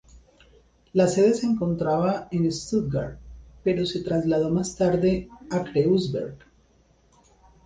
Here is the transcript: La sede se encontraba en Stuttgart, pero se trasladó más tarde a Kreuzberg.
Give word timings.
La 0.93 1.07
sede 1.07 1.35
se 1.35 1.45
encontraba 1.45 2.27
en 2.31 2.51
Stuttgart, 2.51 3.19
pero 3.63 3.85
se 3.85 4.01
trasladó 4.01 4.49
más 4.49 4.75
tarde 4.75 5.29
a 5.51 5.63
Kreuzberg. 5.63 6.39